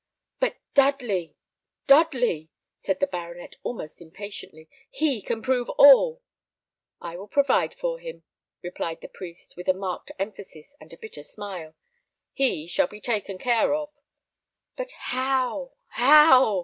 "But 0.39 0.55
Dudley, 0.73 1.35
Dudley!" 1.85 2.49
said 2.79 2.99
the 2.99 3.05
baronet, 3.05 3.57
almost 3.61 4.01
impatiently; 4.01 4.67
"he 4.89 5.21
can 5.21 5.43
prove 5.43 5.69
all." 5.77 6.23
"I 6.99 7.15
will 7.17 7.27
provide 7.27 7.75
for 7.75 7.99
him," 7.99 8.23
replied 8.63 9.01
the 9.01 9.07
priest, 9.07 9.55
with 9.55 9.67
a 9.67 9.73
marked 9.75 10.11
emphasis 10.17 10.75
and 10.79 10.91
a 10.91 10.97
bitter 10.97 11.21
smile. 11.21 11.75
"He 12.33 12.65
shall 12.65 12.87
be 12.87 12.99
taken 12.99 13.37
care 13.37 13.75
of." 13.75 13.91
"But 14.75 14.89
how, 14.93 15.73
how?" 15.89 16.59